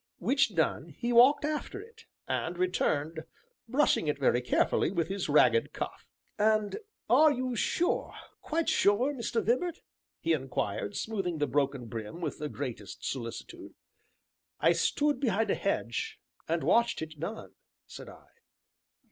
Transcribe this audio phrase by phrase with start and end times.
[0.17, 3.23] Which done, he walked after it, and returned,
[3.69, 6.07] brushing it very carefully with his ragged cuff.
[6.39, 6.77] "And
[7.07, 9.45] you are sure quite sure, Mr.
[9.45, 9.83] Vibart?"
[10.19, 13.75] he inquired, smoothing the broken brim with the greatest solicitude.
[14.59, 17.51] "I stood behind a hedge, and watched it done,"
[17.85, 18.25] said I.